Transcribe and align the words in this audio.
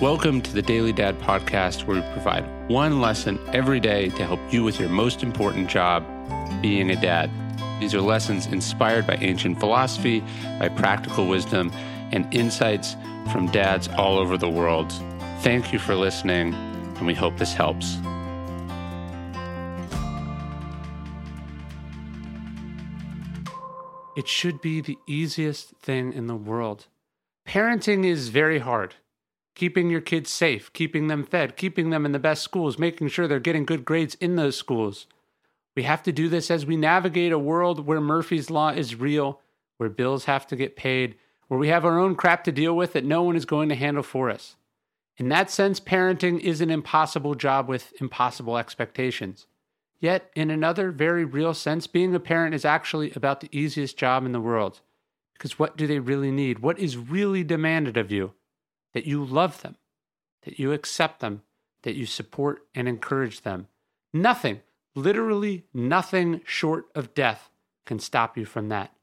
Welcome 0.00 0.42
to 0.42 0.52
the 0.52 0.60
Daily 0.60 0.92
Dad 0.92 1.18
podcast, 1.20 1.86
where 1.86 2.02
we 2.02 2.12
provide 2.12 2.44
one 2.68 3.00
lesson 3.00 3.40
every 3.54 3.80
day 3.80 4.10
to 4.10 4.26
help 4.26 4.40
you 4.52 4.62
with 4.62 4.78
your 4.78 4.90
most 4.90 5.22
important 5.22 5.70
job, 5.70 6.04
being 6.60 6.90
a 6.90 7.00
dad. 7.00 7.30
These 7.80 7.94
are 7.94 8.02
lessons 8.02 8.44
inspired 8.44 9.06
by 9.06 9.14
ancient 9.14 9.58
philosophy, 9.58 10.22
by 10.58 10.68
practical 10.68 11.26
wisdom, 11.26 11.72
and 12.12 12.32
insights 12.34 12.94
from 13.32 13.50
dads 13.50 13.88
all 13.96 14.18
over 14.18 14.36
the 14.36 14.50
world. 14.50 14.92
Thank 15.40 15.72
you 15.72 15.78
for 15.78 15.94
listening, 15.94 16.52
and 16.52 17.06
we 17.06 17.14
hope 17.14 17.38
this 17.38 17.54
helps. 17.54 17.96
It 24.14 24.28
should 24.28 24.60
be 24.60 24.82
the 24.82 24.98
easiest 25.06 25.70
thing 25.78 26.12
in 26.12 26.26
the 26.26 26.36
world. 26.36 26.88
Parenting 27.48 28.04
is 28.04 28.28
very 28.28 28.58
hard 28.58 28.96
keeping 29.56 29.90
your 29.90 30.02
kids 30.02 30.30
safe, 30.30 30.72
keeping 30.72 31.08
them 31.08 31.24
fed, 31.24 31.56
keeping 31.56 31.90
them 31.90 32.06
in 32.06 32.12
the 32.12 32.18
best 32.20 32.42
schools, 32.42 32.78
making 32.78 33.08
sure 33.08 33.26
they're 33.26 33.40
getting 33.40 33.64
good 33.64 33.84
grades 33.84 34.14
in 34.16 34.36
those 34.36 34.56
schools. 34.56 35.06
We 35.74 35.82
have 35.82 36.02
to 36.04 36.12
do 36.12 36.28
this 36.28 36.50
as 36.50 36.64
we 36.64 36.76
navigate 36.76 37.32
a 37.32 37.38
world 37.38 37.86
where 37.86 38.00
Murphy's 38.00 38.50
Law 38.50 38.68
is 38.68 38.94
real, 38.94 39.40
where 39.78 39.88
bills 39.88 40.26
have 40.26 40.46
to 40.48 40.56
get 40.56 40.76
paid, 40.76 41.16
where 41.48 41.58
we 41.58 41.68
have 41.68 41.84
our 41.84 41.98
own 41.98 42.14
crap 42.14 42.44
to 42.44 42.52
deal 42.52 42.76
with 42.76 42.92
that 42.92 43.04
no 43.04 43.22
one 43.22 43.34
is 43.34 43.44
going 43.44 43.68
to 43.70 43.74
handle 43.74 44.02
for 44.02 44.30
us. 44.30 44.56
In 45.16 45.30
that 45.30 45.50
sense, 45.50 45.80
parenting 45.80 46.38
is 46.40 46.60
an 46.60 46.70
impossible 46.70 47.34
job 47.34 47.66
with 47.68 47.94
impossible 48.00 48.58
expectations. 48.58 49.46
Yet, 49.98 50.30
in 50.34 50.50
another 50.50 50.90
very 50.90 51.24
real 51.24 51.54
sense, 51.54 51.86
being 51.86 52.14
a 52.14 52.20
parent 52.20 52.54
is 52.54 52.66
actually 52.66 53.12
about 53.12 53.40
the 53.40 53.48
easiest 53.50 53.96
job 53.96 54.26
in 54.26 54.32
the 54.32 54.40
world. 54.40 54.80
Because 55.32 55.58
what 55.58 55.78
do 55.78 55.86
they 55.86 55.98
really 55.98 56.30
need? 56.30 56.58
What 56.58 56.78
is 56.78 56.98
really 56.98 57.42
demanded 57.42 57.96
of 57.96 58.10
you? 58.10 58.34
That 58.96 59.04
you 59.04 59.22
love 59.22 59.60
them, 59.60 59.76
that 60.44 60.58
you 60.58 60.72
accept 60.72 61.20
them, 61.20 61.42
that 61.82 61.96
you 61.96 62.06
support 62.06 62.66
and 62.74 62.88
encourage 62.88 63.42
them. 63.42 63.66
Nothing, 64.14 64.62
literally 64.94 65.64
nothing 65.74 66.40
short 66.46 66.86
of 66.94 67.12
death 67.12 67.50
can 67.84 67.98
stop 67.98 68.38
you 68.38 68.46
from 68.46 68.70
that. 68.70 68.94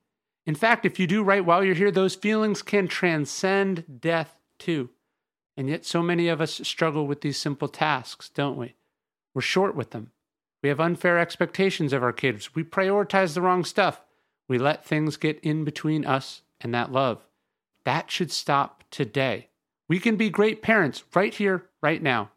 In 0.47 0.55
fact, 0.55 0.83
if 0.83 0.99
you 0.99 1.05
do 1.05 1.21
right 1.21 1.45
while 1.45 1.63
you're 1.63 1.75
here, 1.75 1.91
those 1.91 2.15
feelings 2.15 2.63
can 2.63 2.87
transcend 2.87 4.01
death 4.01 4.39
too. 4.57 4.89
And 5.55 5.69
yet, 5.69 5.85
so 5.85 6.01
many 6.01 6.27
of 6.27 6.41
us 6.41 6.53
struggle 6.63 7.05
with 7.05 7.21
these 7.21 7.37
simple 7.37 7.67
tasks, 7.67 8.29
don't 8.29 8.57
we? 8.57 8.73
We're 9.35 9.43
short 9.43 9.75
with 9.75 9.91
them. 9.91 10.09
We 10.63 10.69
have 10.69 10.79
unfair 10.79 11.19
expectations 11.19 11.93
of 11.93 12.01
our 12.01 12.13
kids. 12.13 12.55
We 12.55 12.63
prioritize 12.63 13.35
the 13.35 13.41
wrong 13.41 13.63
stuff. 13.63 14.01
We 14.49 14.57
let 14.57 14.83
things 14.83 15.17
get 15.17 15.39
in 15.41 15.63
between 15.63 16.03
us 16.03 16.41
and 16.59 16.73
that 16.73 16.91
love. 16.91 17.27
That 17.85 18.09
should 18.09 18.31
stop 18.31 18.83
today. 18.89 19.49
We 19.89 19.99
can 19.99 20.15
be 20.15 20.29
great 20.29 20.61
parents 20.61 21.03
right 21.13 21.33
here, 21.33 21.69
right 21.81 22.01
now, 22.01 22.31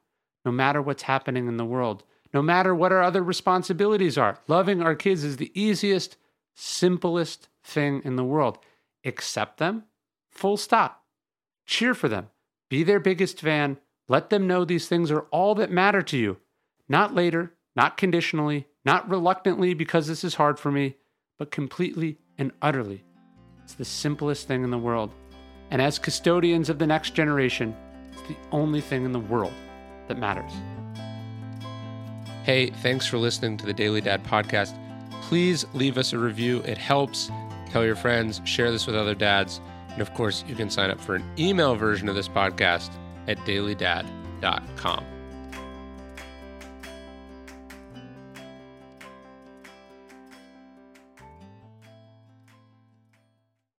no 0.45 0.53
matter 0.53 0.83
what's 0.83 1.05
happening 1.05 1.49
in 1.49 1.57
the 1.57 1.65
world, 1.65 2.03
no 2.35 2.43
matter 2.43 2.75
what 2.75 2.93
our 2.93 3.03
other 3.03 3.23
responsibilities 3.23 4.19
are. 4.19 4.39
Loving 4.49 4.83
our 4.83 4.95
kids 4.95 5.25
is 5.25 5.37
the 5.37 5.53
easiest, 5.61 6.17
simplest 6.55 7.49
thing 7.63 8.03
in 8.05 8.17
the 8.17 8.25
world. 8.25 8.59
Accept 9.05 9.59
them, 9.59 9.85
full 10.31 10.57
stop. 10.57 11.05
Cheer 11.67 11.95
for 11.95 12.09
them, 12.09 12.29
be 12.69 12.83
their 12.83 13.01
biggest 13.01 13.41
fan. 13.41 13.79
Let 14.09 14.31
them 14.31 14.47
know 14.47 14.65
these 14.65 14.89
things 14.89 15.11
are 15.11 15.27
all 15.33 15.55
that 15.57 15.71
matter 15.71 16.03
to 16.03 16.17
you. 16.17 16.39
Not 16.89 17.15
later, 17.15 17.55
not 17.75 17.97
conditionally, 17.97 18.67
not 18.85 19.09
reluctantly 19.09 19.75
because 19.75 20.07
this 20.07 20.23
is 20.23 20.37
hard 20.37 20.59
for 20.59 20.71
me, 20.71 20.97
but 21.39 21.51
completely 21.51 22.19
and 22.39 22.53
utterly. 22.63 23.05
It's 23.65 23.75
the 23.75 23.85
simplest 23.85 24.47
thing 24.47 24.63
in 24.63 24.71
the 24.71 24.79
world. 24.79 25.11
And 25.71 25.83
as 25.83 25.99
custodians 25.99 26.69
of 26.69 26.79
the 26.79 26.87
next 26.87 27.15
generation, 27.15 27.75
it's 28.13 28.23
the 28.23 28.37
only 28.53 28.81
thing 28.81 29.05
in 29.05 29.13
the 29.13 29.21
world 29.21 29.53
that 30.09 30.19
matters. 30.19 30.53
Hey, 32.45 32.71
thanks 32.71 33.07
for 33.07 33.19
listening 33.19 33.57
to 33.57 33.67
the 33.67 33.73
Daily 33.73 34.01
Dad 34.01 34.23
podcast. 34.23 34.79
Please 35.23 35.67
leave 35.75 35.99
us 35.99 36.13
a 36.13 36.19
review, 36.19 36.61
it 36.61 36.79
helps. 36.79 37.31
Tell 37.71 37.85
your 37.85 37.97
friends, 37.97 38.41
share 38.45 38.71
this 38.71 38.87
with 38.87 38.95
other 38.95 39.15
dads. 39.15 39.61
And 39.91 40.01
of 40.01 40.15
course, 40.15 40.45
you 40.47 40.55
can 40.55 40.71
sign 40.71 40.91
up 40.91 41.01
for 41.01 41.17
an 41.17 41.25
email 41.39 41.75
version 41.75 42.09
of 42.09 42.15
this 42.15 42.29
podcast 42.29 42.91
at 43.27 43.39
dailydad.com. 43.39 45.16